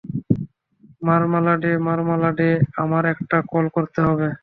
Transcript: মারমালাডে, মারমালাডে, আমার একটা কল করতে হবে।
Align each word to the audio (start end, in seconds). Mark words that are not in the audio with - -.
মারমালাডে, 1.01 1.71
মারমালাডে, 1.79 2.49
আমার 2.77 3.03
একটা 3.05 3.37
কল 3.51 3.65
করতে 3.69 3.99
হবে। 4.01 4.27